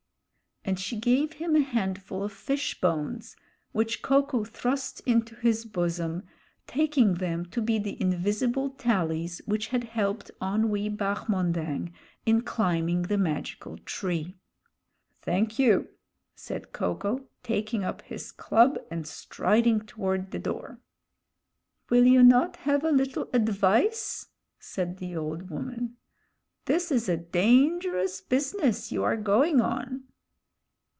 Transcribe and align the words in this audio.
And 0.63 0.79
she 0.79 0.95
gave 0.95 1.33
him 1.33 1.55
a 1.55 1.61
handful 1.63 2.23
of 2.23 2.31
fish 2.31 2.79
bones, 2.79 3.35
which 3.71 4.03
Ko 4.03 4.21
ko 4.21 4.43
thrust 4.45 4.99
into 5.07 5.33
his 5.37 5.65
bosom, 5.65 6.21
taking 6.67 7.15
them 7.15 7.47
to 7.47 7.63
be 7.63 7.79
the 7.79 7.99
Invisible 7.99 8.69
Tallies 8.69 9.41
which 9.47 9.69
had 9.69 9.85
helped 9.85 10.29
Onwee 10.39 10.95
Bahmondang 10.95 11.91
in 12.27 12.43
climbing 12.43 13.01
the 13.01 13.17
magical 13.17 13.79
tree. 13.79 14.37
"Thank 15.23 15.57
you," 15.57 15.87
said 16.35 16.71
Ko 16.71 16.93
ko, 16.93 17.27
taking 17.41 17.83
up 17.83 18.03
his 18.03 18.31
club 18.31 18.77
and 18.91 19.07
striding 19.07 19.81
toward 19.81 20.29
the 20.29 20.37
door. 20.39 20.79
"Will 21.89 22.05
you 22.05 22.21
not 22.21 22.57
have 22.57 22.83
a 22.83 22.91
little 22.91 23.27
advice," 23.33 24.27
said 24.59 24.97
the 24.99 25.15
old 25.17 25.49
woman. 25.49 25.97
"This 26.65 26.91
is 26.91 27.09
a 27.09 27.17
dangerous 27.17 28.21
business 28.21 28.91
you 28.91 29.03
are 29.03 29.17
going 29.17 29.59
on." 29.59 30.03